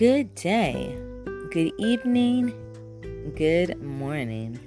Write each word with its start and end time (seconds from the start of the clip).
Good 0.00 0.34
day, 0.34 0.98
good 1.50 1.74
evening, 1.76 2.54
good 3.36 3.82
morning 3.82 4.58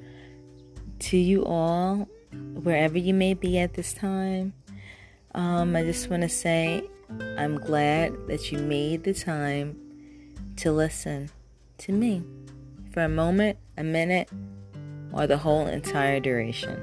to 0.99 1.17
you 1.17 1.43
all, 1.43 2.07
wherever 2.61 2.99
you 2.99 3.15
may 3.15 3.33
be 3.33 3.57
at 3.57 3.73
this 3.73 3.93
time. 3.95 4.53
Um, 5.33 5.75
I 5.75 5.81
just 5.81 6.07
want 6.11 6.21
to 6.21 6.29
say 6.29 6.87
I'm 7.35 7.57
glad 7.57 8.27
that 8.27 8.51
you 8.51 8.59
made 8.59 9.05
the 9.05 9.15
time 9.15 9.75
to 10.57 10.71
listen 10.71 11.31
to 11.79 11.91
me 11.91 12.21
for 12.91 13.01
a 13.01 13.09
moment, 13.09 13.57
a 13.75 13.83
minute, 13.83 14.29
or 15.13 15.25
the 15.25 15.37
whole 15.37 15.65
entire 15.65 16.19
duration 16.19 16.79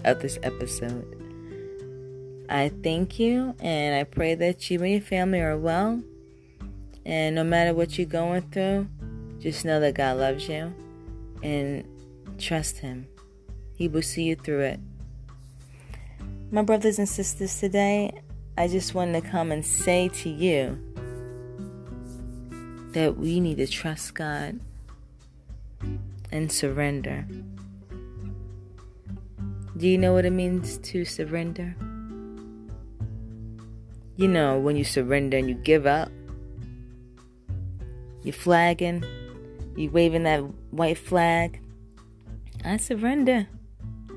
of 0.04 0.20
this 0.20 0.38
episode. 0.42 1.06
I 2.50 2.68
thank 2.68 3.18
you 3.18 3.54
and 3.60 3.96
I 3.96 4.04
pray 4.04 4.34
that 4.34 4.70
you 4.70 4.82
and 4.82 4.92
your 4.92 5.00
family 5.00 5.40
are 5.40 5.56
well. 5.56 6.02
And 7.06 7.34
no 7.34 7.44
matter 7.44 7.74
what 7.74 7.98
you're 7.98 8.06
going 8.06 8.42
through, 8.50 8.88
just 9.40 9.64
know 9.64 9.80
that 9.80 9.94
God 9.94 10.16
loves 10.16 10.48
you 10.48 10.72
and 11.42 11.84
trust 12.38 12.78
Him. 12.78 13.06
He 13.76 13.88
will 13.88 14.02
see 14.02 14.24
you 14.24 14.36
through 14.36 14.60
it. 14.60 14.80
My 16.50 16.62
brothers 16.62 16.98
and 16.98 17.08
sisters, 17.08 17.58
today 17.58 18.12
I 18.56 18.68
just 18.68 18.94
wanted 18.94 19.22
to 19.22 19.28
come 19.28 19.50
and 19.50 19.64
say 19.64 20.08
to 20.08 20.30
you 20.30 20.78
that 22.92 23.18
we 23.18 23.40
need 23.40 23.56
to 23.56 23.66
trust 23.66 24.14
God 24.14 24.60
and 26.30 26.50
surrender. 26.50 27.26
Do 29.76 29.88
you 29.88 29.98
know 29.98 30.12
what 30.12 30.24
it 30.24 30.30
means 30.30 30.78
to 30.78 31.04
surrender? 31.04 31.74
You 34.16 34.28
know, 34.28 34.58
when 34.58 34.76
you 34.76 34.84
surrender 34.84 35.36
and 35.36 35.48
you 35.48 35.56
give 35.56 35.86
up, 35.86 36.08
you're 38.24 38.32
flagging, 38.32 39.04
you 39.76 39.90
waving 39.90 40.24
that 40.24 40.40
white 40.70 40.98
flag. 40.98 41.60
I 42.64 42.78
surrender. 42.78 43.46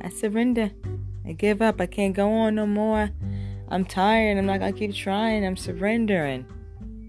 I 0.02 0.10
surrender. 0.10 0.72
I 1.26 1.34
give 1.34 1.62
up. 1.62 1.82
I 1.82 1.86
can't 1.86 2.16
go 2.16 2.32
on 2.32 2.56
no 2.56 2.66
more. 2.66 3.10
I'm 3.68 3.84
tired. 3.84 4.38
I'm 4.38 4.46
not 4.46 4.60
gonna 4.60 4.72
keep 4.72 4.94
trying. 4.94 5.46
I'm 5.46 5.58
surrendering. 5.58 6.46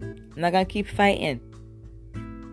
I'm 0.02 0.41
not 0.42 0.52
gonna 0.52 0.64
keep 0.64 0.88
fighting. 0.88 1.41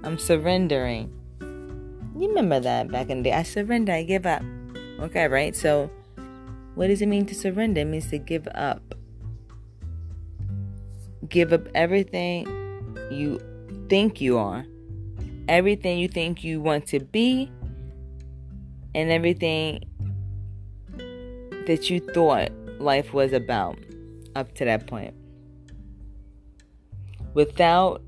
I'm 0.03 0.19
surrendering. 0.19 1.11
You 1.39 2.29
remember 2.29 2.59
that 2.59 2.91
back 2.91 3.09
in 3.09 3.23
the 3.23 3.31
day. 3.31 3.33
I 3.33 3.43
surrender. 3.43 3.93
I 3.93 4.03
give 4.03 4.27
up. 4.27 4.43
Okay, 4.99 5.27
right? 5.27 5.55
So, 5.55 5.89
what 6.75 6.88
does 6.88 7.01
it 7.01 7.07
mean 7.07 7.25
to 7.25 7.35
surrender? 7.35 7.81
It 7.81 7.85
means 7.85 8.09
to 8.11 8.19
give 8.19 8.47
up. 8.53 8.93
Give 11.27 11.51
up 11.51 11.67
everything 11.73 12.47
you 13.09 13.41
think 13.89 14.22
you 14.22 14.38
are, 14.38 14.66
everything 15.47 16.00
you 16.00 16.08
think 16.08 16.44
you 16.44 16.61
want 16.61 16.88
to 16.88 17.00
be, 17.00 17.52
and 18.94 19.11
everything 19.11 19.83
that 21.67 21.89
you 21.89 22.00
thought 22.00 22.52
life 22.80 23.13
was 23.13 23.33
about 23.33 23.78
up 24.36 24.53
to 24.56 24.66
that 24.66 24.88
point. 24.88 25.13
Without, 27.33 28.02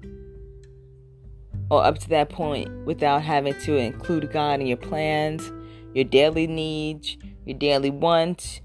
or 1.69 1.83
up 1.83 1.99
to 1.99 2.09
that 2.09 2.29
point, 2.29 2.85
without 2.85 3.21
having 3.21 3.59
to 3.61 3.75
include 3.75 4.31
God 4.31 4.61
in 4.61 4.67
your 4.67 4.77
plans, 4.77 5.51
your 5.93 6.05
daily 6.05 6.47
needs, 6.47 7.17
your 7.45 7.57
daily 7.57 7.89
wants 7.89 8.61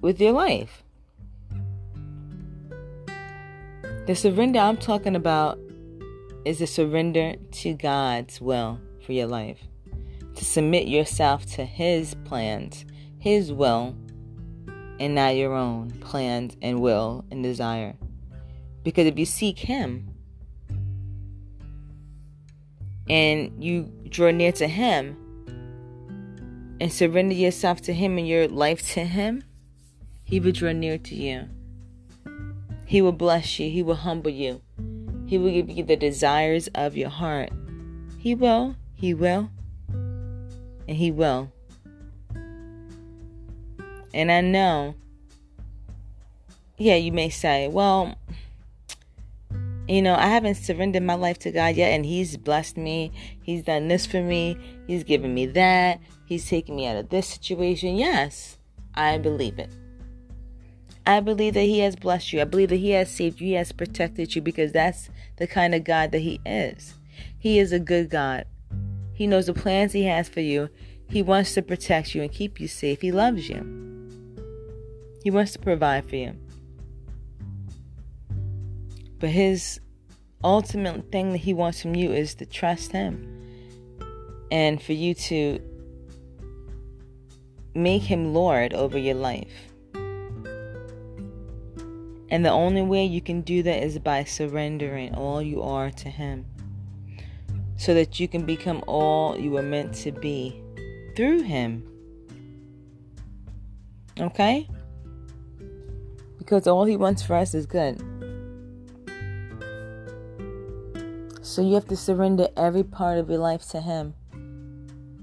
with 0.00 0.20
your 0.20 0.32
life. 0.32 0.82
The 4.06 4.14
surrender 4.14 4.58
I'm 4.58 4.76
talking 4.76 5.16
about 5.16 5.58
is 6.44 6.60
a 6.60 6.66
surrender 6.66 7.34
to 7.50 7.74
God's 7.74 8.40
will 8.40 8.80
for 9.04 9.12
your 9.12 9.26
life. 9.26 9.60
To 10.36 10.44
submit 10.44 10.88
yourself 10.88 11.46
to 11.54 11.64
His 11.64 12.14
plans, 12.24 12.84
His 13.18 13.52
will, 13.52 13.96
and 14.98 15.14
not 15.14 15.36
your 15.36 15.54
own 15.54 15.90
plans 16.00 16.56
and 16.62 16.80
will 16.80 17.24
and 17.30 17.42
desire. 17.42 17.96
Because 18.82 19.06
if 19.06 19.18
you 19.18 19.26
seek 19.26 19.58
Him 19.58 20.10
and 23.08 23.62
you 23.62 23.90
draw 24.08 24.30
near 24.30 24.52
to 24.52 24.66
Him 24.66 25.16
and 26.80 26.92
surrender 26.92 27.34
yourself 27.34 27.80
to 27.82 27.92
Him 27.92 28.18
and 28.18 28.28
your 28.28 28.48
life 28.48 28.82
to 28.92 29.04
Him, 29.04 29.44
He 30.24 30.40
will 30.40 30.52
draw 30.52 30.72
near 30.72 30.98
to 30.98 31.14
you. 31.14 31.48
He 32.86 33.00
will 33.00 33.12
bless 33.12 33.58
you. 33.58 33.70
He 33.70 33.82
will 33.82 33.94
humble 33.94 34.30
you. 34.30 34.60
He 35.34 35.38
will 35.38 35.50
give 35.50 35.68
you 35.68 35.82
the 35.82 35.96
desires 35.96 36.68
of 36.76 36.96
your 36.96 37.08
heart. 37.08 37.50
He 38.18 38.36
will. 38.36 38.76
He 38.94 39.14
will. 39.14 39.50
And 39.88 40.96
He 40.96 41.10
will. 41.10 41.50
And 44.14 44.30
I 44.30 44.40
know, 44.42 44.94
yeah, 46.78 46.94
you 46.94 47.10
may 47.10 47.30
say, 47.30 47.66
well, 47.66 48.16
you 49.88 50.02
know, 50.02 50.14
I 50.14 50.28
haven't 50.28 50.54
surrendered 50.54 51.02
my 51.02 51.16
life 51.16 51.40
to 51.40 51.50
God 51.50 51.74
yet, 51.74 51.90
and 51.90 52.06
He's 52.06 52.36
blessed 52.36 52.76
me. 52.76 53.10
He's 53.42 53.64
done 53.64 53.88
this 53.88 54.06
for 54.06 54.22
me. 54.22 54.56
He's 54.86 55.02
given 55.02 55.34
me 55.34 55.46
that. 55.46 55.98
He's 56.26 56.48
taken 56.48 56.76
me 56.76 56.86
out 56.86 56.94
of 56.94 57.08
this 57.08 57.26
situation. 57.26 57.96
Yes, 57.96 58.56
I 58.94 59.18
believe 59.18 59.58
it. 59.58 59.72
I 61.06 61.20
believe 61.20 61.54
that 61.54 61.62
He 61.62 61.80
has 61.80 61.96
blessed 61.96 62.32
you. 62.32 62.40
I 62.40 62.44
believe 62.44 62.70
that 62.70 62.76
He 62.76 62.90
has 62.90 63.10
saved 63.10 63.40
you. 63.40 63.48
He 63.48 63.52
has 63.54 63.72
protected 63.72 64.34
you 64.34 64.42
because 64.42 64.72
that's 64.72 65.10
the 65.36 65.46
kind 65.46 65.74
of 65.74 65.84
God 65.84 66.12
that 66.12 66.20
He 66.20 66.40
is. 66.46 66.94
He 67.38 67.58
is 67.58 67.72
a 67.72 67.78
good 67.78 68.08
God. 68.08 68.46
He 69.12 69.26
knows 69.26 69.46
the 69.46 69.54
plans 69.54 69.92
He 69.92 70.04
has 70.04 70.28
for 70.28 70.40
you. 70.40 70.70
He 71.08 71.22
wants 71.22 71.54
to 71.54 71.62
protect 71.62 72.14
you 72.14 72.22
and 72.22 72.32
keep 72.32 72.58
you 72.58 72.68
safe. 72.68 73.00
He 73.02 73.12
loves 73.12 73.48
you. 73.48 73.82
He 75.22 75.30
wants 75.30 75.52
to 75.52 75.58
provide 75.58 76.08
for 76.08 76.16
you. 76.16 76.36
But 79.18 79.28
His 79.30 79.80
ultimate 80.42 81.12
thing 81.12 81.32
that 81.32 81.38
He 81.38 81.52
wants 81.52 81.82
from 81.82 81.94
you 81.94 82.12
is 82.12 82.34
to 82.36 82.46
trust 82.46 82.92
Him 82.92 83.30
and 84.50 84.82
for 84.82 84.94
you 84.94 85.14
to 85.14 85.60
make 87.74 88.02
Him 88.02 88.32
Lord 88.32 88.72
over 88.72 88.98
your 88.98 89.14
life. 89.14 89.73
And 92.34 92.44
the 92.44 92.50
only 92.50 92.82
way 92.82 93.04
you 93.04 93.20
can 93.20 93.42
do 93.42 93.62
that 93.62 93.84
is 93.84 93.96
by 94.00 94.24
surrendering 94.24 95.14
all 95.14 95.40
you 95.40 95.62
are 95.62 95.92
to 95.92 96.08
Him. 96.08 96.46
So 97.76 97.94
that 97.94 98.18
you 98.18 98.26
can 98.26 98.44
become 98.44 98.82
all 98.88 99.38
you 99.38 99.52
were 99.52 99.62
meant 99.62 99.94
to 100.02 100.10
be 100.10 100.60
through 101.14 101.42
Him. 101.42 101.88
Okay? 104.18 104.68
Because 106.36 106.66
all 106.66 106.84
He 106.84 106.96
wants 106.96 107.22
for 107.22 107.36
us 107.36 107.54
is 107.54 107.66
good. 107.66 108.00
So 111.40 111.62
you 111.62 111.74
have 111.74 111.86
to 111.86 111.96
surrender 111.96 112.48
every 112.56 112.82
part 112.82 113.18
of 113.18 113.30
your 113.30 113.38
life 113.38 113.68
to 113.68 113.80
Him 113.80 114.12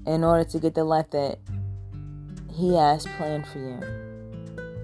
in 0.06 0.24
order 0.24 0.44
to 0.44 0.58
get 0.58 0.74
the 0.74 0.84
life 0.84 1.10
that 1.10 1.40
He 2.54 2.74
has 2.74 3.06
planned 3.18 3.46
for 3.48 3.58
you. 3.58 3.80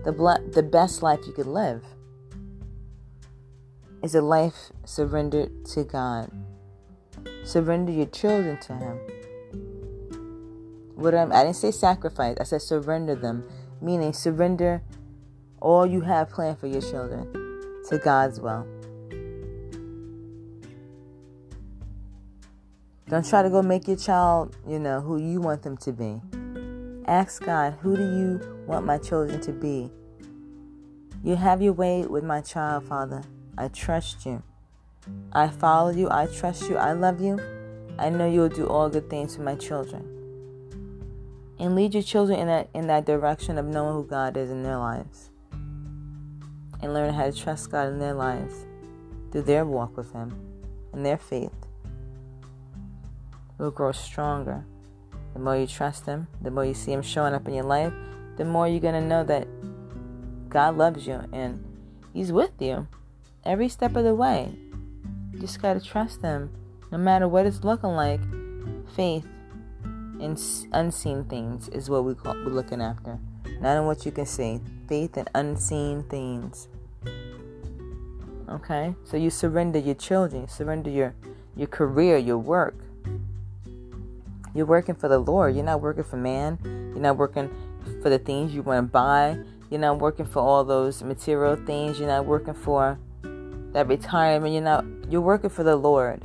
The, 0.04 0.12
ble- 0.12 0.46
the 0.52 0.62
best 0.62 1.02
life 1.02 1.20
you 1.26 1.32
could 1.32 1.46
live 1.46 1.82
is 4.02 4.14
a 4.14 4.20
life 4.20 4.72
surrendered 4.84 5.64
to 5.66 5.84
God. 5.84 6.30
Surrender 7.44 7.92
your 7.92 8.06
children 8.06 8.58
to 8.60 8.74
Him. 8.74 8.98
What 10.94 11.14
I'm, 11.14 11.32
I 11.32 11.44
didn't 11.44 11.56
say 11.56 11.70
sacrifice, 11.70 12.36
I 12.40 12.44
said 12.44 12.62
surrender 12.62 13.14
them, 13.14 13.44
meaning 13.80 14.12
surrender 14.12 14.82
all 15.60 15.86
you 15.86 16.00
have 16.02 16.30
planned 16.30 16.58
for 16.58 16.66
your 16.66 16.82
children 16.82 17.32
to 17.88 17.98
God's 17.98 18.40
will. 18.40 18.66
Don't 23.08 23.26
try 23.26 23.42
to 23.42 23.48
go 23.48 23.62
make 23.62 23.88
your 23.88 23.96
child, 23.96 24.54
you 24.68 24.78
know, 24.78 25.00
who 25.00 25.18
you 25.18 25.40
want 25.40 25.62
them 25.62 25.78
to 25.78 25.92
be. 25.92 26.20
Ask 27.06 27.42
God, 27.42 27.74
who 27.80 27.96
do 27.96 28.02
you 28.02 28.64
want 28.66 28.84
my 28.84 28.98
children 28.98 29.40
to 29.40 29.52
be? 29.52 29.90
You 31.24 31.36
have 31.36 31.62
your 31.62 31.72
way 31.72 32.04
with 32.04 32.22
my 32.22 32.42
child, 32.42 32.84
Father. 32.84 33.22
I 33.58 33.66
trust 33.66 34.24
you. 34.24 34.40
I 35.32 35.48
follow 35.48 35.90
you. 35.90 36.08
I 36.08 36.26
trust 36.26 36.70
you. 36.70 36.76
I 36.76 36.92
love 36.92 37.20
you. 37.20 37.40
I 37.98 38.08
know 38.08 38.30
you'll 38.30 38.48
do 38.48 38.68
all 38.68 38.88
good 38.88 39.10
things 39.10 39.34
for 39.34 39.42
my 39.42 39.56
children. 39.56 40.04
And 41.58 41.74
lead 41.74 41.92
your 41.92 42.04
children 42.04 42.38
in 42.38 42.46
that 42.46 42.68
in 42.72 42.86
that 42.86 43.04
direction 43.04 43.58
of 43.58 43.66
knowing 43.66 43.94
who 43.94 44.04
God 44.04 44.36
is 44.36 44.48
in 44.52 44.62
their 44.62 44.78
lives. 44.78 45.30
And 46.80 46.94
learn 46.94 47.12
how 47.12 47.24
to 47.24 47.32
trust 47.32 47.72
God 47.72 47.88
in 47.88 47.98
their 47.98 48.14
lives 48.14 48.64
through 49.32 49.42
their 49.42 49.64
walk 49.64 49.96
with 49.96 50.12
Him 50.12 50.32
and 50.92 51.04
their 51.04 51.18
faith. 51.18 51.66
Will 53.58 53.72
grow 53.72 53.90
stronger. 53.90 54.64
The 55.34 55.40
more 55.40 55.56
you 55.56 55.66
trust 55.66 56.06
Him, 56.06 56.28
the 56.40 56.52
more 56.52 56.64
you 56.64 56.74
see 56.74 56.92
Him 56.92 57.02
showing 57.02 57.34
up 57.34 57.48
in 57.48 57.54
your 57.54 57.64
life, 57.64 57.92
the 58.36 58.44
more 58.44 58.68
you're 58.68 58.78
gonna 58.78 59.00
know 59.00 59.24
that 59.24 59.48
God 60.48 60.76
loves 60.76 61.08
you 61.08 61.24
and 61.32 61.64
He's 62.14 62.30
with 62.30 62.52
you 62.60 62.86
every 63.48 63.68
step 63.68 63.96
of 63.96 64.04
the 64.04 64.14
way. 64.14 64.54
You 65.32 65.40
just 65.40 65.60
got 65.60 65.74
to 65.74 65.80
trust 65.80 66.20
Him. 66.20 66.50
No 66.92 66.98
matter 66.98 67.26
what 67.26 67.46
it's 67.46 67.64
looking 67.64 67.90
like, 67.90 68.20
faith 68.94 69.26
in 70.20 70.36
unseen 70.72 71.24
things 71.24 71.68
is 71.70 71.88
what 71.88 72.04
we 72.04 72.14
call, 72.14 72.34
we're 72.34 72.52
looking 72.52 72.82
after. 72.82 73.18
Not 73.60 73.78
in 73.78 73.86
what 73.86 74.04
you 74.04 74.12
can 74.12 74.26
see. 74.26 74.60
Faith 74.86 75.16
in 75.16 75.26
unseen 75.34 76.04
things. 76.04 76.68
Okay? 78.48 78.94
So 79.04 79.16
you 79.16 79.30
surrender 79.30 79.78
your 79.78 79.94
children, 79.94 80.46
surrender 80.48 80.90
your, 80.90 81.14
your 81.56 81.68
career, 81.68 82.18
your 82.18 82.38
work. 82.38 82.76
You're 84.54 84.66
working 84.66 84.94
for 84.94 85.08
the 85.08 85.18
Lord. 85.18 85.54
You're 85.54 85.64
not 85.64 85.80
working 85.80 86.04
for 86.04 86.16
man. 86.16 86.58
You're 86.64 87.02
not 87.02 87.16
working 87.16 87.50
for 88.02 88.10
the 88.10 88.18
things 88.18 88.54
you 88.54 88.62
want 88.62 88.86
to 88.86 88.90
buy. 88.90 89.38
You're 89.70 89.80
not 89.80 89.98
working 89.98 90.26
for 90.26 90.40
all 90.40 90.64
those 90.64 91.02
material 91.02 91.56
things. 91.56 91.98
You're 91.98 92.08
not 92.08 92.26
working 92.26 92.54
for 92.54 92.98
that 93.78 93.86
retirement. 93.86 94.52
You're 94.52 94.62
not 94.62 94.84
you're 95.08 95.20
working 95.20 95.50
for 95.50 95.62
the 95.62 95.76
Lord. 95.76 96.20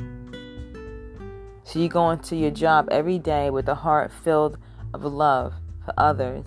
So 1.66 1.78
you 1.78 1.88
go 1.88 2.10
into 2.10 2.36
your 2.36 2.50
job 2.50 2.88
every 2.90 3.20
day 3.20 3.52
with 3.52 3.70
a 3.70 3.76
heart 3.76 4.12
filled 4.12 4.58
of 4.94 5.04
love 5.06 5.54
for 5.86 5.94
others 5.96 6.46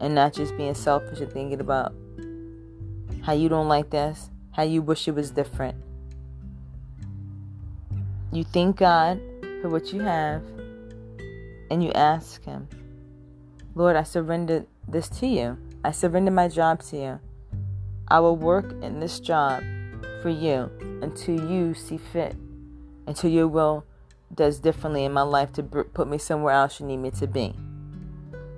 and 0.00 0.14
not 0.14 0.32
just 0.34 0.56
being 0.56 0.74
selfish 0.74 1.20
and 1.20 1.32
thinking 1.32 1.60
about 1.60 1.94
how 3.22 3.32
you 3.32 3.48
don't 3.48 3.68
like 3.68 3.90
this, 3.90 4.28
how 4.50 4.64
you 4.64 4.82
wish 4.82 5.06
it 5.06 5.14
was 5.14 5.30
different. 5.30 5.76
You 8.32 8.42
thank 8.42 8.76
God 8.76 9.20
for 9.62 9.68
what 9.68 9.92
you 9.92 10.00
have 10.00 10.42
and 11.70 11.82
you 11.82 11.92
ask 11.92 12.44
Him, 12.44 12.68
Lord, 13.76 13.94
I 13.94 14.02
surrender 14.02 14.66
this 14.88 15.08
to 15.20 15.28
you. 15.28 15.56
I 15.84 15.92
surrender 15.92 16.32
my 16.32 16.48
job 16.48 16.82
to 16.84 16.96
you. 16.96 17.20
I 18.08 18.18
will 18.18 18.36
work 18.36 18.72
in 18.82 18.98
this 18.98 19.20
job 19.20 19.62
for 20.26 20.30
you 20.30 20.68
until 21.02 21.36
you 21.48 21.72
see 21.72 21.96
fit, 21.96 22.34
until 23.06 23.30
your 23.30 23.46
will 23.46 23.84
does 24.34 24.58
differently 24.58 25.04
in 25.04 25.12
my 25.12 25.22
life 25.22 25.52
to 25.52 25.62
put 25.62 26.08
me 26.08 26.18
somewhere 26.18 26.52
else 26.52 26.80
you 26.80 26.86
need 26.86 26.96
me 26.96 27.12
to 27.12 27.28
be. 27.28 27.54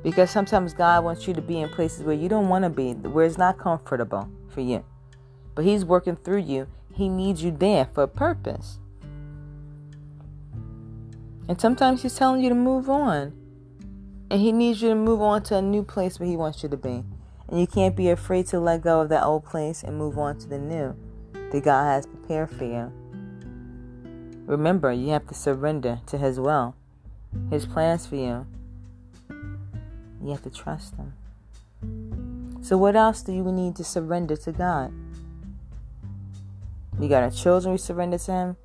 Because 0.02 0.30
sometimes 0.30 0.72
God 0.72 1.04
wants 1.04 1.28
you 1.28 1.34
to 1.34 1.42
be 1.42 1.60
in 1.60 1.68
places 1.68 2.04
where 2.04 2.14
you 2.14 2.26
don't 2.26 2.48
want 2.48 2.64
to 2.64 2.70
be, 2.70 2.94
where 2.94 3.26
it's 3.26 3.36
not 3.36 3.58
comfortable 3.58 4.30
for 4.48 4.62
you. 4.62 4.82
But 5.54 5.66
He's 5.66 5.84
working 5.84 6.16
through 6.16 6.38
you. 6.38 6.68
He 6.94 7.10
needs 7.10 7.42
you 7.42 7.50
there 7.50 7.86
for 7.92 8.04
a 8.04 8.08
purpose. 8.08 8.78
And 11.50 11.60
sometimes 11.60 12.00
He's 12.00 12.14
telling 12.14 12.42
you 12.42 12.48
to 12.48 12.54
move 12.54 12.88
on. 12.88 13.34
And 14.30 14.40
He 14.40 14.52
needs 14.52 14.80
you 14.80 14.88
to 14.88 14.94
move 14.94 15.20
on 15.20 15.42
to 15.42 15.56
a 15.58 15.62
new 15.62 15.82
place 15.82 16.18
where 16.18 16.30
He 16.30 16.36
wants 16.38 16.62
you 16.62 16.70
to 16.70 16.78
be. 16.78 17.04
And 17.46 17.60
you 17.60 17.66
can't 17.66 17.94
be 17.94 18.08
afraid 18.08 18.46
to 18.46 18.58
let 18.58 18.80
go 18.80 19.02
of 19.02 19.10
that 19.10 19.24
old 19.24 19.44
place 19.44 19.82
and 19.82 19.98
move 19.98 20.16
on 20.16 20.38
to 20.38 20.48
the 20.48 20.58
new 20.58 20.96
that 21.52 21.64
God 21.64 21.84
has 21.84 22.06
prepared 22.06 22.50
for 22.50 22.64
you. 22.64 22.92
Remember, 24.46 24.92
you 24.92 25.10
have 25.10 25.26
to 25.28 25.34
surrender 25.34 26.00
to 26.06 26.18
His 26.18 26.40
will, 26.40 26.74
His 27.50 27.66
plans 27.66 28.06
for 28.06 28.16
you. 28.16 28.46
You 30.22 30.30
have 30.30 30.42
to 30.42 30.50
trust 30.50 30.94
Him. 30.96 31.12
So, 32.62 32.76
what 32.76 32.96
else 32.96 33.22
do 33.22 33.32
you 33.32 33.44
need 33.44 33.76
to 33.76 33.84
surrender 33.84 34.36
to 34.36 34.52
God? 34.52 34.92
We 36.98 37.08
got 37.08 37.22
our 37.22 37.30
children, 37.30 37.72
we 37.72 37.78
surrender 37.78 38.18
to 38.18 38.32
Him. 38.32 38.56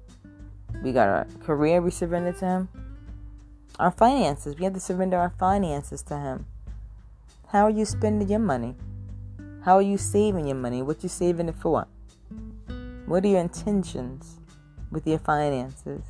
We 0.83 0.91
got 0.91 1.07
our 1.07 1.27
career, 1.44 1.81
we 1.81 1.91
surrender 1.91 2.33
to 2.33 2.45
Him. 2.45 2.69
Our 3.80 3.91
finances, 3.91 4.57
we 4.57 4.65
have 4.65 4.74
to 4.74 4.80
surrender 4.80 5.18
our 5.18 5.33
finances 5.38 6.01
to 6.03 6.18
Him. 6.18 6.45
How 7.50 7.65
are 7.65 7.69
you 7.69 7.85
spending 7.85 8.27
your 8.27 8.39
money? 8.39 8.75
How 9.63 9.75
are 9.75 9.81
you 9.81 9.97
saving 9.97 10.47
your 10.47 10.57
money? 10.57 10.81
What 10.81 11.03
you 11.03 11.09
saving 11.09 11.47
it 11.47 11.56
for? 11.56 11.88
What 13.06 13.26
are 13.26 13.28
your 13.28 13.42
intentions 13.42 14.38
with 14.92 15.06
your 15.06 15.20
finances? 15.20 16.04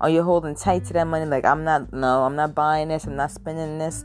Are 0.00 0.10
you 0.10 0.22
holding 0.22 0.54
tight 0.54 0.84
to 0.86 0.92
that 0.94 1.06
money? 1.06 1.26
Like 1.26 1.44
I'm 1.44 1.64
not 1.64 1.92
no, 1.92 2.24
I'm 2.24 2.36
not 2.36 2.54
buying 2.54 2.88
this, 2.88 3.04
I'm 3.04 3.16
not 3.16 3.30
spending 3.30 3.78
this. 3.78 4.04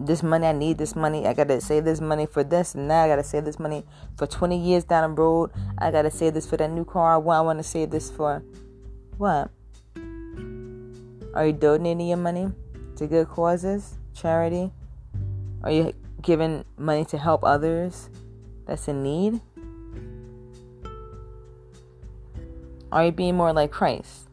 This 0.00 0.22
money, 0.22 0.46
I 0.46 0.52
need 0.52 0.78
this 0.78 0.94
money. 0.94 1.26
I 1.26 1.34
gotta 1.34 1.60
save 1.60 1.84
this 1.84 2.00
money 2.00 2.26
for 2.26 2.44
this, 2.44 2.76
and 2.76 2.86
now 2.86 3.02
I 3.02 3.08
gotta 3.08 3.24
save 3.24 3.44
this 3.44 3.58
money 3.58 3.84
for 4.16 4.28
20 4.28 4.56
years 4.56 4.84
down 4.84 5.14
the 5.14 5.20
road. 5.20 5.50
I 5.78 5.90
gotta 5.90 6.10
save 6.10 6.34
this 6.34 6.46
for 6.46 6.56
that 6.56 6.70
new 6.70 6.84
car 6.84 7.14
I 7.14 7.16
want. 7.16 7.38
I 7.38 7.40
want 7.40 7.58
to 7.58 7.64
save 7.64 7.90
this 7.90 8.08
for 8.08 8.42
what? 9.16 9.50
Are 11.34 11.46
you 11.46 11.52
donating 11.52 12.06
your 12.06 12.16
money 12.16 12.52
to 12.96 13.06
good 13.08 13.28
causes, 13.28 13.98
charity? 14.14 14.72
Are 15.64 15.72
you 15.72 15.92
giving 16.22 16.64
money 16.76 17.04
to 17.06 17.18
help 17.18 17.42
others 17.42 18.08
that's 18.66 18.86
in 18.86 19.02
need? 19.02 19.40
Are 22.90 23.04
you 23.04 23.12
being 23.12 23.36
more 23.36 23.52
like 23.52 23.70
Christ 23.70 24.28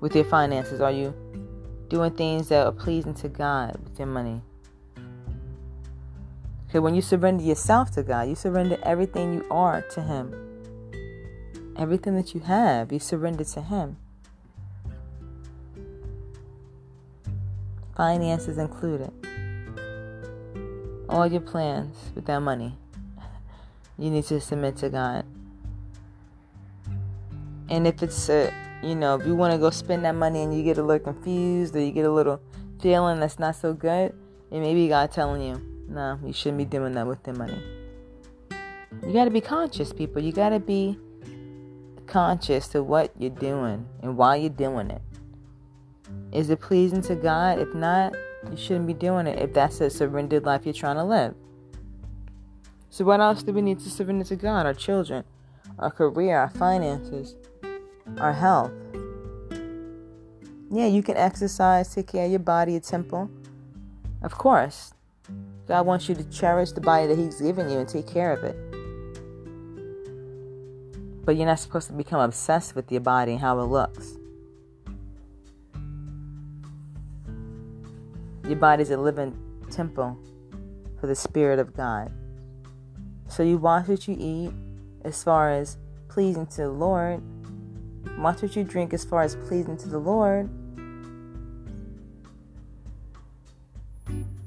with 0.00 0.14
your 0.14 0.24
finances? 0.24 0.80
Are 0.80 0.92
you 0.92 1.14
doing 1.88 2.12
things 2.12 2.48
that 2.48 2.66
are 2.66 2.72
pleasing 2.72 3.14
to 3.14 3.28
God 3.28 3.78
with 3.82 3.98
your 3.98 4.08
money? 4.08 4.42
Because 6.66 6.82
when 6.82 6.94
you 6.94 7.02
surrender 7.02 7.42
yourself 7.42 7.90
to 7.92 8.02
God, 8.02 8.28
you 8.28 8.34
surrender 8.34 8.78
everything 8.82 9.34
you 9.34 9.46
are 9.50 9.82
to 9.82 10.02
Him. 10.02 10.34
Everything 11.76 12.14
that 12.16 12.34
you 12.34 12.40
have, 12.40 12.92
you 12.92 12.98
surrender 12.98 13.44
to 13.44 13.62
Him. 13.62 13.96
finances 18.00 18.56
included. 18.56 19.12
All 21.10 21.26
your 21.26 21.42
plans 21.42 21.94
with 22.14 22.24
that 22.24 22.38
money, 22.38 22.74
you 23.98 24.08
need 24.08 24.24
to 24.24 24.40
submit 24.40 24.78
to 24.78 24.88
God. 24.88 25.26
And 27.70 27.86
if 27.86 28.02
it's 28.02 28.28
a, 28.28 28.52
you 28.82 28.94
know, 28.94 29.14
if 29.14 29.26
you 29.26 29.34
want 29.34 29.52
to 29.52 29.58
go 29.58 29.70
spend 29.70 30.04
that 30.04 30.16
money 30.16 30.42
and 30.42 30.54
you 30.56 30.62
get 30.64 30.76
a 30.78 30.82
little 30.82 31.12
confused 31.12 31.74
or 31.76 31.80
you 31.80 31.92
get 31.92 32.04
a 32.04 32.10
little 32.10 32.40
feeling 32.80 33.20
that's 33.20 33.38
not 33.38 33.56
so 33.56 33.72
good, 33.72 34.12
it 34.50 34.60
may 34.60 34.74
be 34.74 34.88
God 34.88 35.12
telling 35.12 35.40
you, 35.40 35.60
no, 35.88 36.18
you 36.24 36.32
shouldn't 36.32 36.58
be 36.58 36.64
doing 36.64 36.94
that 36.94 37.06
with 37.06 37.22
the 37.22 37.32
money. 37.32 37.62
You 39.06 39.12
got 39.12 39.24
to 39.24 39.30
be 39.30 39.40
conscious, 39.40 39.92
people. 39.92 40.20
You 40.20 40.32
got 40.32 40.50
to 40.50 40.58
be 40.58 40.98
conscious 42.06 42.66
to 42.68 42.82
what 42.82 43.12
you're 43.16 43.30
doing 43.30 43.86
and 44.02 44.16
why 44.16 44.36
you're 44.36 44.50
doing 44.50 44.90
it. 44.90 45.02
Is 46.32 46.50
it 46.50 46.60
pleasing 46.60 47.02
to 47.02 47.14
God? 47.14 47.60
If 47.60 47.72
not, 47.74 48.14
you 48.50 48.56
shouldn't 48.56 48.86
be 48.86 48.94
doing 48.94 49.26
it 49.26 49.38
if 49.38 49.52
that's 49.52 49.80
a 49.80 49.90
surrendered 49.90 50.44
life 50.44 50.62
you're 50.64 50.74
trying 50.74 50.96
to 50.96 51.04
live. 51.04 51.34
So, 52.90 53.04
what 53.04 53.20
else 53.20 53.42
do 53.42 53.52
we 53.52 53.62
need 53.62 53.78
to 53.80 53.90
surrender 53.90 54.24
to 54.24 54.36
God? 54.36 54.66
Our 54.66 54.74
children, 54.74 55.24
our 55.78 55.90
career, 55.90 56.36
our 56.36 56.50
finances, 56.50 57.36
our 58.18 58.32
health. 58.32 58.72
Yeah, 60.70 60.86
you 60.86 61.02
can 61.02 61.16
exercise, 61.16 61.94
take 61.94 62.06
care 62.06 62.24
of 62.24 62.30
your 62.30 62.40
body, 62.40 62.76
a 62.76 62.80
temple. 62.80 63.30
Of 64.22 64.32
course. 64.32 64.94
God 65.66 65.86
wants 65.86 66.08
you 66.08 66.14
to 66.14 66.24
cherish 66.24 66.72
the 66.72 66.80
body 66.80 67.06
that 67.06 67.16
He's 67.16 67.40
given 67.40 67.70
you 67.70 67.78
and 67.78 67.88
take 67.88 68.06
care 68.06 68.32
of 68.32 68.42
it. 68.44 68.56
But 71.24 71.36
you're 71.36 71.46
not 71.46 71.60
supposed 71.60 71.86
to 71.88 71.92
become 71.92 72.20
obsessed 72.20 72.74
with 72.74 72.90
your 72.90 73.00
body 73.00 73.32
and 73.32 73.40
how 73.40 73.60
it 73.60 73.64
looks. 73.64 74.16
Your 78.44 78.56
body 78.56 78.82
is 78.82 78.90
a 78.90 78.96
living 78.96 79.36
temple 79.70 80.18
for 81.00 81.06
the 81.06 81.14
Spirit 81.14 81.58
of 81.58 81.76
God. 81.76 82.10
So 83.28 83.44
you 83.44 83.58
watch 83.58 83.86
what 83.86 84.08
you 84.08 84.16
eat 84.18 84.52
as 85.04 85.22
far 85.22 85.52
as 85.52 85.78
pleasing 86.08 86.46
to 86.46 86.62
the 86.62 86.70
Lord. 86.70 87.22
Watch 88.18 88.42
what 88.42 88.56
you 88.56 88.64
drink 88.64 88.92
as 88.92 89.04
far 89.04 89.22
as 89.22 89.36
pleasing 89.36 89.76
to 89.78 89.88
the 89.88 89.98
Lord. 89.98 90.48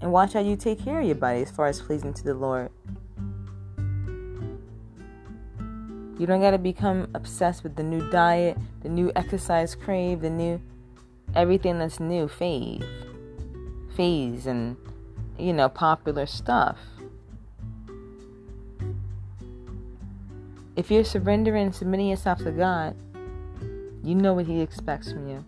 And 0.01 0.11
watch 0.11 0.33
how 0.33 0.41
you 0.41 0.55
take 0.55 0.83
care 0.83 0.99
of 0.99 1.05
your 1.05 1.15
body 1.15 1.41
as 1.41 1.51
far 1.51 1.67
as 1.67 1.81
pleasing 1.81 2.13
to 2.13 2.23
the 2.23 2.33
Lord. 2.33 2.69
You 6.19 6.27
don't 6.27 6.41
got 6.41 6.51
to 6.51 6.57
become 6.57 7.09
obsessed 7.13 7.63
with 7.63 7.75
the 7.75 7.83
new 7.83 8.09
diet, 8.11 8.57
the 8.81 8.89
new 8.89 9.11
exercise 9.15 9.75
crave, 9.75 10.21
the 10.21 10.29
new 10.29 10.61
everything 11.35 11.79
that's 11.79 11.99
new, 11.99 12.27
fave 12.27 12.85
phase 13.95 14.47
and 14.47 14.75
you 15.37 15.53
know 15.53 15.69
popular 15.69 16.25
stuff. 16.25 16.77
If 20.75 20.89
you're 20.89 21.03
surrendering 21.03 21.67
and 21.67 21.75
submitting 21.75 22.07
yourself 22.07 22.39
to 22.39 22.51
God, 22.51 22.95
you 24.03 24.15
know 24.15 24.33
what 24.33 24.45
He 24.45 24.61
expects 24.61 25.11
from 25.11 25.27
you. 25.27 25.45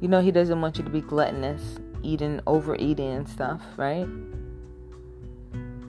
You 0.00 0.08
know 0.08 0.20
He 0.20 0.30
doesn't 0.30 0.60
want 0.60 0.78
you 0.78 0.84
to 0.84 0.90
be 0.90 1.00
gluttonous, 1.00 1.78
eating, 2.02 2.40
overeating, 2.46 3.10
and 3.10 3.28
stuff, 3.28 3.60
right? 3.76 4.06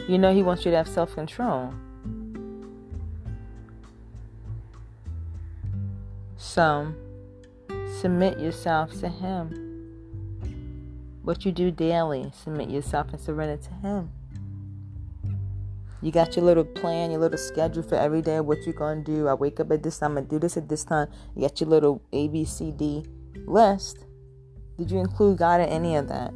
You 0.08 0.18
know 0.18 0.34
He 0.34 0.42
wants 0.42 0.66
you 0.66 0.72
to 0.72 0.78
have 0.78 0.88
self 0.88 1.14
control. 1.14 1.74
So, 6.38 6.94
submit 8.00 8.40
yourself 8.40 9.00
to 9.02 9.10
Him. 9.10 9.66
What 11.22 11.46
you 11.46 11.52
do 11.52 11.70
daily, 11.70 12.32
submit 12.34 12.70
yourself 12.70 13.14
and 13.14 13.22
surrender 13.22 13.58
to 13.58 13.74
Him. 13.88 14.10
You 16.02 16.12
got 16.12 16.36
your 16.36 16.46
little 16.46 16.64
plan, 16.64 17.12
your 17.12 17.20
little 17.20 17.38
schedule 17.38 17.84
for 17.84 17.96
every 17.96 18.22
day, 18.22 18.40
what 18.40 18.60
you're 18.66 18.74
to 18.74 19.02
do. 19.04 19.28
I 19.28 19.34
wake 19.34 19.60
up 19.60 19.72
at 19.72 19.84
this 19.84 20.00
time, 20.00 20.18
I 20.18 20.22
do 20.22 20.40
this 20.40 20.56
at 20.56 20.70
this 20.70 20.86
time. 20.86 21.10
You 21.36 21.42
got 21.42 21.60
your 21.60 21.70
little 21.70 22.02
A, 22.14 22.30
B, 22.30 22.46
C, 22.46 22.72
D 22.72 23.06
list. 23.46 24.06
Did 24.78 24.92
you 24.92 25.00
include 25.00 25.38
God 25.38 25.60
in 25.60 25.68
any 25.68 25.98
of 25.98 26.08
that? 26.08 26.34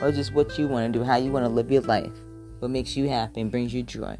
Or 0.00 0.10
just 0.10 0.32
what 0.32 0.58
you 0.58 0.66
want 0.66 0.92
to 0.92 0.98
do, 0.98 1.04
how 1.04 1.16
you 1.16 1.30
want 1.30 1.44
to 1.44 1.50
live 1.50 1.70
your 1.70 1.82
life, 1.82 2.12
what 2.60 2.70
makes 2.70 2.96
you 2.96 3.08
happy 3.08 3.42
and 3.42 3.50
brings 3.50 3.74
you 3.74 3.82
joy? 3.82 4.16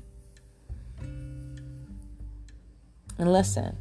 And 3.19 3.33
listen, 3.33 3.77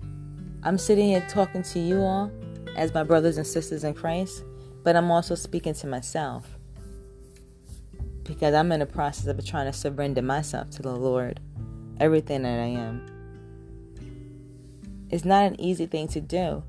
I'm 0.63 0.77
sitting 0.77 1.07
here 1.07 1.25
talking 1.29 1.63
to 1.63 1.79
you 1.79 2.01
all 2.01 2.31
as 2.75 2.93
my 2.93 3.03
brothers 3.03 3.37
and 3.37 3.45
sisters 3.45 3.83
in 3.83 3.93
Christ, 3.93 4.43
but 4.83 4.95
I'm 4.95 5.11
also 5.11 5.35
speaking 5.35 5.73
to 5.75 5.87
myself 5.87 6.50
because 8.23 8.53
I'm 8.53 8.71
in 8.71 8.79
the 8.79 8.85
process 8.85 9.27
of 9.27 9.45
trying 9.45 9.65
to 9.65 9.73
surrender 9.73 10.21
myself 10.21 10.69
to 10.71 10.81
the 10.81 10.95
Lord, 10.95 11.39
everything 11.99 12.43
that 12.43 12.59
I 12.59 12.67
am. 12.67 13.05
It's 15.09 15.25
not 15.25 15.45
an 15.45 15.59
easy 15.59 15.85
thing 15.85 16.07
to 16.09 16.21
do 16.21 16.63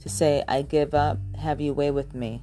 to 0.00 0.08
say, 0.08 0.42
I 0.48 0.62
give 0.62 0.94
up, 0.94 1.18
have 1.36 1.60
you 1.60 1.72
way 1.72 1.90
with 1.90 2.14
me. 2.14 2.42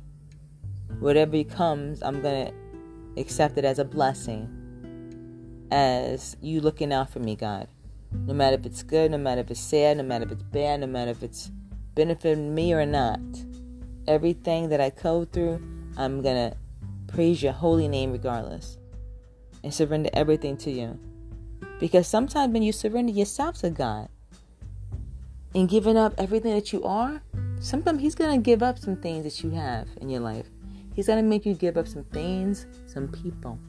Whatever 1.00 1.44
comes, 1.44 2.01
I'm 2.01 2.22
going 2.22 2.48
to 2.48 3.22
accept 3.22 3.58
it 3.58 3.66
as 3.66 3.80
a 3.80 3.86
blessing, 3.86 4.48
as 5.72 6.38
you 6.42 6.62
looking 6.62 6.94
out 6.94 7.10
for 7.10 7.20
me, 7.20 7.36
God. 7.36 7.68
No 8.12 8.34
matter 8.34 8.56
if 8.56 8.66
it's 8.66 8.84
good, 8.84 9.12
no 9.12 9.18
matter 9.18 9.42
if 9.42 9.51
it's 9.51 9.60
sad, 9.60 9.98
no 9.98 10.04
matter 10.04 10.25
if 10.25 10.32
it's 10.32 10.44
bad, 10.44 10.80
no 10.80 10.88
matter 10.88 11.12
if 11.12 11.24
it's 11.24 11.51
benefiting 11.96 12.56
me 12.56 12.74
or 12.74 12.86
not. 12.86 13.20
Everything 14.08 14.70
that 14.70 14.80
I 14.80 14.92
go 14.92 15.25
through, 15.25 15.62
I'm 15.98 16.22
going 16.22 16.51
to 16.51 16.58
praise 17.07 17.41
your 17.41 17.53
holy 17.53 17.87
name 17.87 18.11
regardless 18.11 18.77
and 19.63 19.73
surrender 19.73 20.09
everything 20.13 20.57
to 20.57 20.71
you. 20.71 20.99
Because 21.79 22.07
sometimes 22.07 22.53
when 22.53 22.63
you 22.63 22.71
surrender 22.71 23.11
yourself 23.11 23.59
to 23.59 23.69
God 23.69 24.09
and 25.53 25.69
giving 25.69 25.97
up 25.97 26.13
everything 26.17 26.53
that 26.53 26.73
you 26.73 26.83
are, 26.83 27.21
sometimes 27.59 28.01
He's 28.01 28.15
going 28.15 28.39
to 28.39 28.43
give 28.43 28.63
up 28.63 28.79
some 28.79 28.95
things 28.95 29.23
that 29.23 29.43
you 29.43 29.51
have 29.51 29.87
in 30.01 30.09
your 30.09 30.21
life. 30.21 30.47
He's 30.95 31.07
going 31.07 31.23
to 31.23 31.29
make 31.29 31.45
you 31.45 31.53
give 31.53 31.77
up 31.77 31.87
some 31.87 32.03
things, 32.05 32.65
some 32.87 33.07
people. 33.07 33.59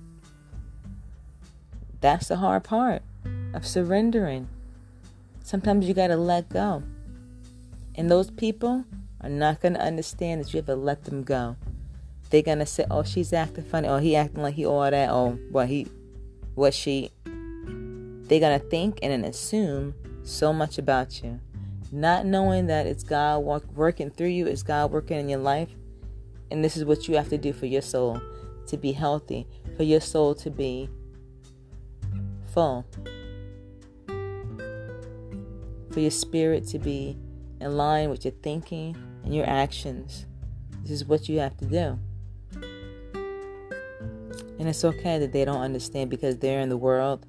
That's 2.00 2.28
the 2.28 2.36
hard 2.36 2.64
part 2.64 3.02
of 3.52 3.66
surrendering. 3.66 4.48
Sometimes 5.42 5.86
you 5.86 5.94
got 5.94 6.08
to 6.08 6.16
let 6.16 6.48
go. 6.48 6.82
And 7.94 8.10
those 8.10 8.30
people 8.30 8.84
are 9.20 9.28
not 9.28 9.60
going 9.60 9.74
to 9.74 9.80
understand 9.80 10.40
that 10.40 10.54
you 10.54 10.58
have 10.58 10.66
to 10.66 10.76
let 10.76 11.04
them 11.04 11.24
go. 11.24 11.56
They're 12.30 12.42
to 12.42 12.66
say, 12.66 12.84
oh, 12.90 13.02
she's 13.02 13.32
acting 13.32 13.64
funny. 13.64 13.88
Oh, 13.88 13.98
he 13.98 14.16
acting 14.16 14.42
like 14.42 14.54
he 14.54 14.66
all 14.66 14.82
that. 14.82 15.10
Oh, 15.10 15.38
what 15.50 15.68
he, 15.68 15.86
what 16.54 16.74
she. 16.74 17.10
They're 17.24 18.40
to 18.40 18.58
think 18.58 18.98
and 19.02 19.12
then 19.12 19.24
assume 19.24 19.94
so 20.22 20.52
much 20.52 20.78
about 20.78 21.22
you. 21.22 21.40
Not 21.90 22.26
knowing 22.26 22.66
that 22.66 22.86
it's 22.86 23.02
God 23.02 23.38
working 23.38 24.10
through 24.10 24.28
you, 24.28 24.46
it's 24.46 24.62
God 24.62 24.90
working 24.90 25.18
in 25.18 25.28
your 25.28 25.38
life. 25.38 25.70
And 26.50 26.62
this 26.62 26.76
is 26.76 26.84
what 26.84 27.08
you 27.08 27.16
have 27.16 27.30
to 27.30 27.38
do 27.38 27.52
for 27.52 27.66
your 27.66 27.82
soul 27.82 28.20
to 28.66 28.76
be 28.76 28.92
healthy, 28.92 29.46
for 29.76 29.82
your 29.82 30.00
soul 30.00 30.34
to 30.34 30.50
be 30.50 30.90
full 32.52 32.84
for 35.98 36.00
your 36.00 36.10
spirit 36.10 36.66
to 36.68 36.78
be 36.78 37.16
in 37.60 37.76
line 37.76 38.10
with 38.10 38.24
your 38.24 38.34
thinking 38.42 38.96
and 39.24 39.34
your 39.34 39.48
actions. 39.48 40.26
This 40.82 40.92
is 40.92 41.04
what 41.04 41.28
you 41.28 41.40
have 41.40 41.56
to 41.56 41.64
do. 41.64 41.98
And 44.58 44.68
it's 44.68 44.84
okay 44.84 45.18
that 45.18 45.32
they 45.32 45.44
don't 45.44 45.60
understand 45.60 46.10
because 46.10 46.38
they're 46.38 46.60
in 46.60 46.68
the 46.68 46.76
world 46.76 47.26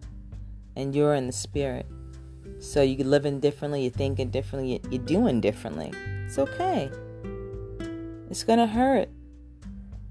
and 0.76 0.96
you're 0.96 1.14
in 1.14 1.28
the 1.28 1.34
spirit. 1.34 1.86
So 2.60 2.82
you're 2.82 3.08
living 3.08 3.40
differently, 3.40 3.84
you're 3.84 3.92
thinking 3.92 4.30
differently, 4.30 4.82
you're 4.90 5.04
doing 5.04 5.40
differently. 5.40 5.92
It's 6.26 6.38
okay. 6.38 6.92
It's 8.30 8.44
going 8.44 8.60
to 8.60 8.68
hurt. 8.68 9.10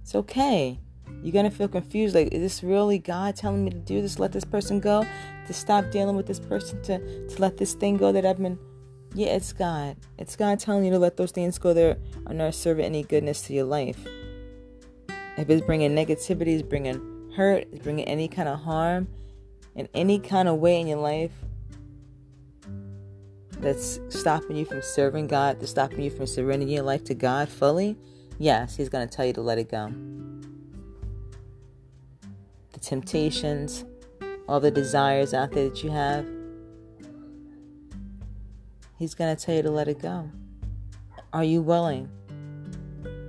It's 0.03 0.15
okay. 0.15 0.79
You're 1.23 1.33
going 1.33 1.51
to 1.51 1.57
feel 1.57 1.69
confused 1.69 2.15
like, 2.15 2.33
is 2.33 2.41
this 2.41 2.63
really 2.63 2.99
God 2.99 3.37
telling 3.37 3.65
me 3.65 3.71
to 3.71 3.79
do 3.79 4.01
this? 4.01 4.19
Let 4.19 4.33
this 4.33 4.45
person 4.45 4.81
go? 4.81 5.05
To 5.47 5.53
stop 5.53 5.91
dealing 5.91 6.17
with 6.17 6.27
this 6.27 6.41
person? 6.41 6.81
To, 6.83 7.29
to 7.29 7.41
let 7.41 7.57
this 7.57 7.75
thing 7.75 7.97
go 7.97 8.13
that 8.13 8.25
I've 8.25 8.39
been. 8.39 8.59
Yeah, 9.15 9.29
it's 9.29 9.53
God. 9.53 9.97
It's 10.19 10.37
God 10.37 10.61
telling 10.61 10.85
you 10.85 10.93
to 10.93 10.99
let 10.99 11.17
those 11.17 11.33
things 11.33 11.59
go 11.59 11.75
that 11.75 11.99
are 12.27 12.35
not 12.35 12.55
serving 12.55 12.85
any 12.85 13.03
goodness 13.03 13.43
to 13.43 13.53
your 13.53 13.65
life. 13.65 14.07
If 15.39 15.49
it's 15.49 15.65
bringing 15.65 15.93
negativity, 15.93 16.49
it's 16.49 16.63
bringing 16.63 17.33
hurt, 17.37 17.69
it's 17.71 17.83
bringing 17.83 18.05
any 18.07 18.27
kind 18.27 18.49
of 18.49 18.59
harm 18.59 19.07
in 19.77 19.89
any 19.95 20.19
kind 20.19 20.49
of 20.49 20.59
way 20.59 20.81
in 20.81 20.89
your 20.89 20.99
life 20.99 21.33
that's 23.61 24.01
stopping 24.09 24.57
you 24.57 24.65
from 24.65 24.83
serving 24.83 25.29
God, 25.29 25.61
that's 25.61 25.71
stopping 25.71 26.03
you 26.03 26.11
from 26.11 26.27
surrendering 26.27 26.71
your 26.71 26.83
life 26.83 27.05
to 27.05 27.15
God 27.15 27.49
fully, 27.49 27.97
yes, 28.39 28.77
He's 28.77 28.89
going 28.89 29.09
to 29.09 29.17
tell 29.17 29.27
you 29.27 29.33
to 29.33 29.41
let 29.41 29.59
it 29.59 29.71
go 29.71 29.93
the 32.73 32.81
temptations, 32.81 33.85
all 34.49 34.61
the 34.61 34.71
desires 34.71 35.35
out 35.35 35.53
there 35.53 35.69
that 35.69 35.83
you 35.83 35.91
have, 35.91 36.27
He's 38.99 39.15
going 39.15 39.35
to 39.35 39.41
tell 39.45 39.55
you 39.55 39.63
to 39.63 39.71
let 39.71 39.87
it 39.87 40.01
go. 40.01 40.29
Are 41.33 41.45
you 41.45 41.63
willing? 41.63 42.09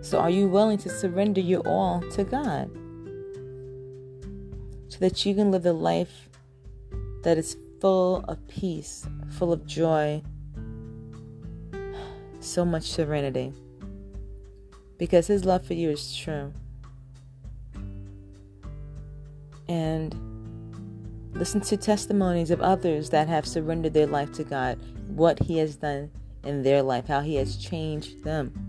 So, 0.02 0.20
are 0.20 0.30
you 0.30 0.48
willing 0.48 0.78
to 0.80 0.90
surrender 0.90 1.42
your 1.42 1.62
all 1.68 2.02
to 2.12 2.24
God? 2.24 2.70
So 4.88 4.98
that 5.00 5.26
you 5.26 5.36
can 5.36 5.52
live 5.52 5.66
a 5.66 5.74
life 5.74 6.30
that 7.24 7.38
is 7.38 7.58
full 7.82 8.24
of 8.28 8.48
peace, 8.48 9.08
full 9.38 9.54
of 9.54 9.66
joy, 9.66 10.22
so 12.40 12.66
much 12.66 12.84
serenity. 12.84 13.54
Because 14.98 15.28
His 15.28 15.46
love 15.46 15.66
for 15.66 15.74
you 15.74 15.90
is 15.90 16.16
true 16.16 16.54
and 19.70 20.16
listen 21.34 21.62
to 21.62 21.78
testimonies 21.78 22.52
of 22.52 22.60
others 22.60 23.12
that 23.12 23.28
have 23.28 23.46
surrendered 23.46 23.94
their 23.94 24.08
life 24.08 24.34
to 24.34 24.44
God, 24.44 24.80
what 25.08 25.40
He 25.40 25.60
has 25.60 25.76
done 25.76 26.12
in 26.44 26.64
their 26.64 26.82
life, 26.82 27.08
how 27.08 27.22
He 27.22 27.36
has 27.36 27.56
changed 27.56 28.24
them. 28.24 28.69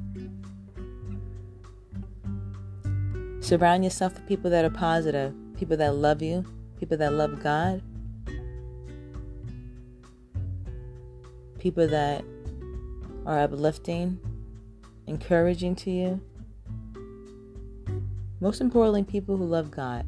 Surround 3.51 3.83
yourself 3.83 4.15
with 4.15 4.29
people 4.29 4.49
that 4.49 4.65
are 4.65 4.71
positive, 4.71 5.35
people 5.59 5.77
that 5.77 5.97
love 5.97 6.23
you, 6.23 6.45
people 6.79 6.97
that 6.97 7.13
love 7.13 7.43
God, 7.43 7.83
people 11.59 11.89
that 11.89 12.23
are 13.27 13.41
uplifting, 13.41 14.21
encouraging 15.09 15.75
to 15.75 15.91
you. 15.91 16.21
Most 18.39 18.61
importantly, 18.61 19.03
people 19.03 19.37
who 19.37 19.47
love 19.47 19.73
God 19.73 20.07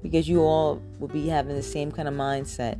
because 0.00 0.28
you 0.28 0.42
all 0.42 0.80
will 1.00 1.08
be 1.08 1.26
having 1.26 1.56
the 1.56 1.62
same 1.64 1.90
kind 1.90 2.06
of 2.06 2.14
mindset 2.14 2.78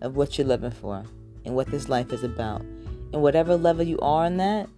of 0.00 0.16
what 0.16 0.36
you're 0.36 0.48
living 0.48 0.72
for 0.72 1.04
and 1.44 1.54
what 1.54 1.68
this 1.68 1.88
life 1.88 2.12
is 2.12 2.24
about. 2.24 2.62
And 3.12 3.22
whatever 3.22 3.56
level 3.56 3.84
you 3.84 4.00
are 4.00 4.26
in 4.26 4.38
that, 4.38 4.68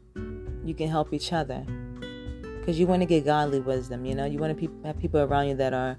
you 0.66 0.75
can 0.75 0.88
help 0.88 1.14
each 1.14 1.33
other. 1.33 1.64
Because 2.62 2.78
you 2.78 2.87
want 2.87 3.02
to 3.02 3.07
get 3.07 3.25
godly 3.25 3.59
wisdom, 3.59 4.04
you 4.04 4.14
know? 4.14 4.25
You 4.25 4.38
want 4.38 4.57
to 4.57 4.71
have 4.85 4.97
people 5.00 5.19
around 5.19 5.49
you 5.49 5.57
that 5.57 5.75
are 5.75 5.99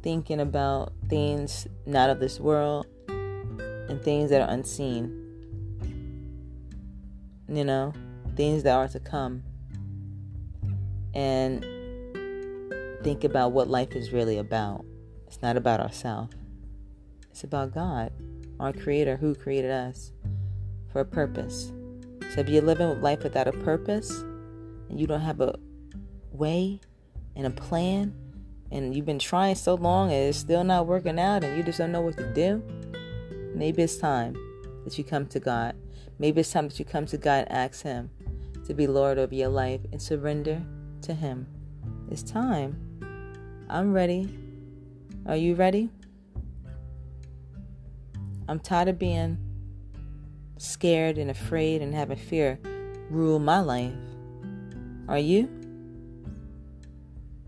thinking 0.00 0.38
about 0.38 0.92
things 1.08 1.66
not 1.86 2.08
of 2.08 2.20
this 2.20 2.38
world 2.38 2.86
and 3.08 4.00
things 4.00 4.30
that 4.30 4.40
are 4.40 4.48
unseen. 4.48 5.12
You 7.48 7.64
know? 7.64 7.92
Things 8.36 8.62
that 8.62 8.76
are 8.76 8.86
to 8.86 9.00
come. 9.00 9.42
And 11.14 11.64
think 13.02 13.24
about 13.24 13.50
what 13.50 13.66
life 13.66 13.96
is 13.96 14.12
really 14.12 14.38
about. 14.38 14.84
It's 15.26 15.42
not 15.42 15.56
about 15.56 15.80
ourselves, 15.80 16.32
it's 17.28 17.42
about 17.42 17.74
God, 17.74 18.12
our 18.60 18.72
Creator, 18.72 19.16
who 19.16 19.34
created 19.34 19.72
us 19.72 20.12
for 20.92 21.00
a 21.00 21.04
purpose. 21.04 21.72
So 22.32 22.42
if 22.42 22.48
you're 22.48 22.62
living 22.62 23.02
life 23.02 23.24
without 23.24 23.48
a 23.48 23.52
purpose 23.52 24.10
and 24.88 25.00
you 25.00 25.08
don't 25.08 25.22
have 25.22 25.40
a 25.40 25.58
way 26.32 26.80
and 27.36 27.46
a 27.46 27.50
plan, 27.50 28.14
and 28.70 28.94
you've 28.94 29.06
been 29.06 29.18
trying 29.18 29.54
so 29.54 29.74
long 29.74 30.12
and 30.12 30.28
it's 30.28 30.38
still 30.38 30.64
not 30.64 30.86
working 30.86 31.18
out 31.18 31.44
and 31.44 31.56
you 31.56 31.62
just 31.62 31.78
don't 31.78 31.92
know 31.92 32.00
what 32.00 32.16
to 32.18 32.32
do, 32.32 32.62
maybe 33.54 33.82
it's 33.82 33.96
time 33.96 34.36
that 34.84 34.98
you 34.98 35.04
come 35.04 35.26
to 35.26 35.40
God. 35.40 35.74
Maybe 36.18 36.40
it's 36.40 36.50
time 36.50 36.68
that 36.68 36.78
you 36.78 36.84
come 36.84 37.06
to 37.06 37.18
God 37.18 37.46
and 37.48 37.52
ask 37.52 37.82
Him 37.82 38.10
to 38.66 38.74
be 38.74 38.86
Lord 38.86 39.18
of 39.18 39.32
your 39.32 39.48
life 39.48 39.80
and 39.92 40.02
surrender 40.02 40.62
to 41.02 41.14
Him. 41.14 41.46
It's 42.10 42.22
time. 42.22 42.76
I'm 43.70 43.92
ready. 43.92 44.28
Are 45.26 45.36
you 45.36 45.54
ready? 45.54 45.90
I'm 48.48 48.58
tired 48.58 48.88
of 48.88 48.98
being 48.98 49.38
scared 50.56 51.18
and 51.18 51.30
afraid 51.30 51.82
and 51.82 51.94
having 51.94 52.16
fear 52.16 52.58
rule 53.10 53.38
my 53.38 53.60
life. 53.60 53.92
Are 55.06 55.18
you? 55.18 55.57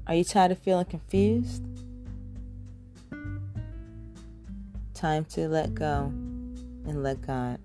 Are 0.06 0.14
you 0.14 0.24
tired 0.24 0.52
of 0.52 0.58
feeling 0.58 0.86
confused? 0.86 1.64
time 5.00 5.24
to 5.24 5.48
let 5.48 5.74
go 5.74 6.12
and 6.84 7.02
let 7.02 7.22
God. 7.22 7.58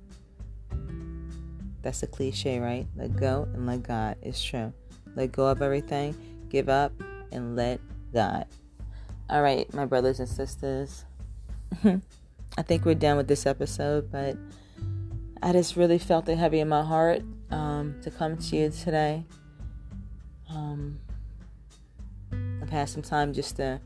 That's 1.82 2.02
a 2.02 2.08
cliche, 2.08 2.60
right? 2.60 2.88
Let 2.96 3.18
go 3.18 3.48
and 3.54 3.68
let 3.68 3.84
God. 3.84 4.16
It's 4.22 4.42
true. 4.42 4.72
Let 5.16 5.34
go 5.34 5.48
of 5.48 5.62
everything, 5.62 6.16
give 6.50 6.70
up, 6.70 6.94
and 7.34 7.56
let 7.58 7.82
God. 8.14 8.46
All 9.30 9.42
right, 9.42 9.72
my 9.74 9.86
brothers 9.86 10.20
and 10.20 10.30
sisters. 10.30 11.04
I 11.84 12.62
think 12.62 12.86
we're 12.86 12.96
done 12.96 13.18
with 13.18 13.28
this 13.28 13.46
episode, 13.46 14.10
but 14.12 14.38
I 15.44 15.52
just 15.52 15.76
really 15.76 16.00
felt 16.00 16.30
it 16.30 16.38
heavy 16.38 16.62
in 16.62 16.70
my 16.70 16.84
heart 16.84 17.22
um, 17.52 17.96
to 18.04 18.12
come 18.12 18.38
to 18.38 18.56
you 18.56 18.70
today. 18.70 19.26
Um, 20.50 21.00
I've 22.66 22.72
had 22.72 22.90
some 22.90 23.04
time 23.04 23.32
just 23.32 23.58
to 23.58 23.80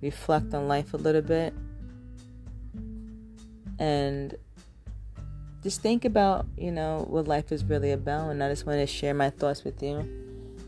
reflect 0.00 0.54
on 0.54 0.66
life 0.66 0.94
a 0.94 0.96
little 0.96 1.20
bit 1.20 1.52
and 3.78 4.34
just 5.62 5.82
think 5.82 6.06
about, 6.06 6.46
you 6.56 6.72
know, 6.72 7.04
what 7.10 7.28
life 7.28 7.52
is 7.52 7.62
really 7.62 7.90
about. 7.90 8.30
And 8.30 8.42
I 8.42 8.48
just 8.48 8.64
want 8.64 8.80
to 8.80 8.86
share 8.86 9.12
my 9.12 9.28
thoughts 9.28 9.64
with 9.64 9.82
you 9.82 9.96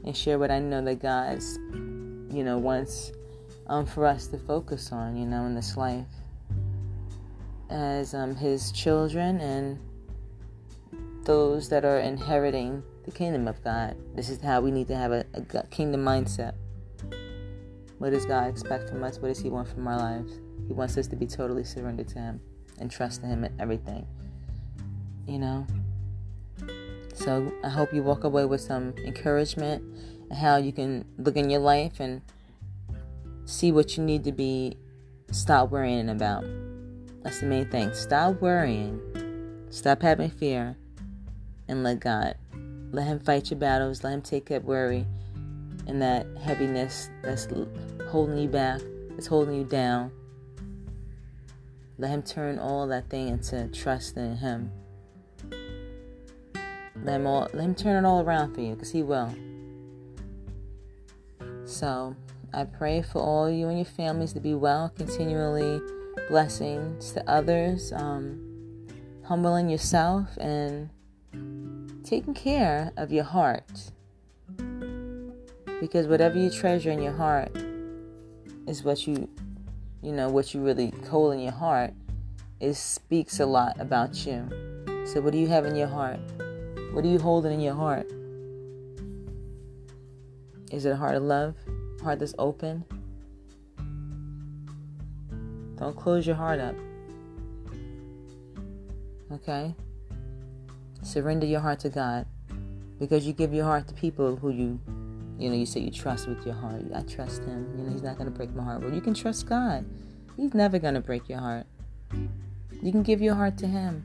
and 0.04 0.14
share 0.14 0.38
what 0.38 0.50
I 0.50 0.58
know 0.58 0.84
that 0.84 1.00
God's, 1.00 1.56
you 1.72 2.44
know, 2.44 2.58
wants 2.58 3.12
um, 3.68 3.86
for 3.86 4.04
us 4.04 4.26
to 4.26 4.36
focus 4.36 4.92
on, 4.92 5.16
you 5.16 5.24
know, 5.24 5.46
in 5.46 5.54
this 5.54 5.78
life 5.78 6.04
as 7.70 8.12
um, 8.12 8.36
His 8.36 8.72
children 8.72 9.40
and 9.40 9.78
those 11.24 11.70
that 11.70 11.86
are 11.86 12.00
inheriting 12.00 12.82
the 13.06 13.10
kingdom 13.10 13.48
of 13.48 13.64
God. 13.64 13.96
This 14.14 14.28
is 14.28 14.42
how 14.42 14.60
we 14.60 14.70
need 14.70 14.88
to 14.88 14.96
have 14.96 15.12
a, 15.12 15.24
a 15.32 15.66
kingdom 15.68 16.04
mindset. 16.04 16.52
What 18.04 18.12
does 18.12 18.26
God 18.26 18.50
expect 18.50 18.90
from 18.90 19.02
us? 19.02 19.18
What 19.18 19.28
does 19.28 19.38
He 19.38 19.48
want 19.48 19.66
from 19.66 19.88
our 19.88 19.96
lives? 19.96 20.38
He 20.66 20.74
wants 20.74 20.98
us 20.98 21.06
to 21.06 21.16
be 21.16 21.26
totally 21.26 21.64
surrendered 21.64 22.06
to 22.08 22.18
Him 22.18 22.40
and 22.78 22.90
trust 22.90 23.22
in 23.22 23.30
Him 23.30 23.44
in 23.44 23.58
everything. 23.58 24.06
You 25.26 25.38
know? 25.38 25.66
So 27.14 27.50
I 27.64 27.70
hope 27.70 27.94
you 27.94 28.02
walk 28.02 28.24
away 28.24 28.44
with 28.44 28.60
some 28.60 28.92
encouragement 29.06 29.82
and 30.28 30.38
how 30.38 30.56
you 30.56 30.70
can 30.70 31.06
look 31.16 31.36
in 31.36 31.48
your 31.48 31.60
life 31.60 31.98
and 31.98 32.20
see 33.46 33.72
what 33.72 33.96
you 33.96 34.04
need 34.04 34.22
to 34.24 34.32
be 34.32 34.76
stop 35.30 35.70
worrying 35.70 36.10
about. 36.10 36.44
That's 37.22 37.40
the 37.40 37.46
main 37.46 37.70
thing. 37.70 37.94
Stop 37.94 38.42
worrying. 38.42 39.00
Stop 39.70 40.02
having 40.02 40.28
fear 40.28 40.76
and 41.68 41.82
let 41.82 42.00
God. 42.00 42.34
Let 42.92 43.06
Him 43.06 43.18
fight 43.18 43.50
your 43.50 43.58
battles. 43.58 44.04
Let 44.04 44.12
Him 44.12 44.20
take 44.20 44.44
that 44.50 44.62
worry 44.62 45.06
and 45.86 46.00
that 46.00 46.26
heaviness 46.42 47.10
that's 47.22 47.48
holding 48.08 48.38
you 48.38 48.48
back, 48.48 48.80
that's 49.10 49.26
holding 49.26 49.54
you 49.54 49.64
down. 49.64 50.10
Let 51.98 52.10
Him 52.10 52.22
turn 52.22 52.58
all 52.58 52.86
that 52.88 53.08
thing 53.08 53.28
into 53.28 53.68
trust 53.68 54.16
in 54.16 54.36
Him. 54.36 54.72
Let 57.02 57.16
Him, 57.16 57.26
all, 57.26 57.48
let 57.52 57.64
him 57.64 57.74
turn 57.74 58.04
it 58.04 58.08
all 58.08 58.22
around 58.22 58.54
for 58.54 58.60
you 58.60 58.74
because 58.74 58.90
He 58.90 59.02
will. 59.02 59.32
So 61.66 62.16
I 62.52 62.64
pray 62.64 63.02
for 63.02 63.20
all 63.20 63.50
you 63.50 63.68
and 63.68 63.78
your 63.78 63.84
families 63.84 64.32
to 64.34 64.40
be 64.40 64.54
well, 64.54 64.90
continually 64.96 65.80
blessings 66.28 67.12
to 67.12 67.30
others, 67.30 67.92
um, 67.92 68.86
humbling 69.24 69.68
yourself, 69.68 70.36
and 70.38 70.88
taking 72.04 72.34
care 72.34 72.92
of 72.96 73.12
your 73.12 73.24
heart. 73.24 73.90
Because 75.80 76.06
whatever 76.06 76.38
you 76.38 76.50
treasure 76.50 76.90
in 76.90 77.02
your 77.02 77.12
heart 77.12 77.56
is 78.66 78.82
what 78.82 79.06
you, 79.06 79.28
you 80.02 80.12
know, 80.12 80.28
what 80.28 80.54
you 80.54 80.60
really 80.60 80.92
hold 81.08 81.34
in 81.34 81.40
your 81.40 81.52
heart. 81.52 81.92
It 82.60 82.74
speaks 82.74 83.40
a 83.40 83.46
lot 83.46 83.78
about 83.80 84.26
you. 84.26 84.48
So, 85.04 85.20
what 85.20 85.32
do 85.32 85.38
you 85.38 85.48
have 85.48 85.66
in 85.66 85.76
your 85.76 85.88
heart? 85.88 86.18
What 86.92 87.04
are 87.04 87.08
you 87.08 87.18
holding 87.18 87.52
in 87.52 87.60
your 87.60 87.74
heart? 87.74 88.10
Is 90.70 90.86
it 90.86 90.90
a 90.90 90.96
heart 90.96 91.16
of 91.16 91.22
love? 91.22 91.54
Heart 92.02 92.20
that's 92.20 92.34
open? 92.38 92.84
Don't 95.76 95.96
close 95.96 96.26
your 96.26 96.36
heart 96.36 96.60
up. 96.60 96.74
Okay? 99.32 99.74
Surrender 101.02 101.46
your 101.46 101.60
heart 101.60 101.80
to 101.80 101.88
God. 101.88 102.26
Because 102.98 103.26
you 103.26 103.32
give 103.32 103.52
your 103.52 103.64
heart 103.64 103.88
to 103.88 103.94
people 103.94 104.36
who 104.36 104.50
you, 104.50 104.80
you 105.38 105.48
know, 105.48 105.56
you 105.56 105.66
say 105.66 105.80
you 105.80 105.90
trust 105.90 106.28
with 106.28 106.44
your 106.46 106.54
heart. 106.54 106.82
I 106.94 107.02
trust 107.02 107.42
him. 107.42 107.74
You 107.76 107.84
know, 107.84 107.92
he's 107.92 108.02
not 108.02 108.16
going 108.16 108.30
to 108.30 108.36
break 108.36 108.54
my 108.54 108.62
heart. 108.62 108.82
Well, 108.82 108.94
you 108.94 109.00
can 109.00 109.14
trust 109.14 109.46
God. 109.46 109.84
He's 110.36 110.54
never 110.54 110.78
going 110.78 110.94
to 110.94 111.00
break 111.00 111.28
your 111.28 111.38
heart. 111.38 111.66
You 112.82 112.92
can 112.92 113.02
give 113.02 113.20
your 113.20 113.34
heart 113.34 113.58
to 113.58 113.66
him. 113.66 114.04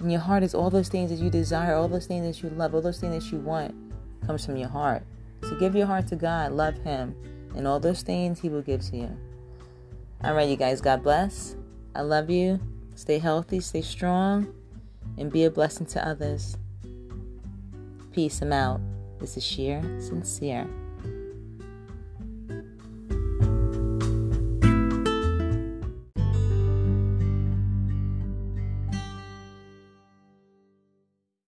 And 0.00 0.10
your 0.10 0.20
heart 0.20 0.42
is 0.42 0.54
all 0.54 0.70
those 0.70 0.88
things 0.88 1.10
that 1.10 1.18
you 1.18 1.30
desire, 1.30 1.74
all 1.74 1.88
those 1.88 2.06
things 2.06 2.26
that 2.26 2.42
you 2.42 2.54
love, 2.56 2.74
all 2.74 2.82
those 2.82 3.00
things 3.00 3.24
that 3.24 3.32
you 3.32 3.38
want 3.38 3.74
comes 4.26 4.44
from 4.44 4.56
your 4.56 4.68
heart. 4.68 5.02
So 5.42 5.56
give 5.56 5.74
your 5.74 5.86
heart 5.86 6.08
to 6.08 6.16
God, 6.16 6.52
love 6.52 6.76
him, 6.78 7.14
and 7.54 7.66
all 7.66 7.80
those 7.80 8.02
things 8.02 8.40
he 8.40 8.48
will 8.48 8.62
give 8.62 8.82
to 8.90 8.96
you. 8.96 9.16
All 10.24 10.34
right, 10.34 10.48
you 10.48 10.56
guys, 10.56 10.80
God 10.80 11.02
bless. 11.02 11.56
I 11.94 12.02
love 12.02 12.30
you. 12.30 12.60
Stay 12.94 13.18
healthy, 13.18 13.60
stay 13.60 13.82
strong, 13.82 14.52
and 15.18 15.30
be 15.30 15.44
a 15.44 15.50
blessing 15.50 15.86
to 15.86 16.06
others. 16.06 16.56
Peace. 18.12 18.40
I'm 18.40 18.52
out. 18.52 18.80
This 19.18 19.38
is 19.38 19.44
Sheer 19.44 19.82
Sincere. 19.98 20.68